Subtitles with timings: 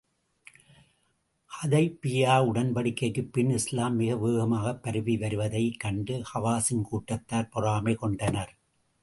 [1.51, 8.53] ஹுதைபிய்யா உடன்படிக்கைக்குப் பின், இஸ்லாம் மிக வேகமாகப் பரவி வருவதைக் கண்டு ஹவாஸின் கூட்டத்தார், பொறாமை கொண்டனர்.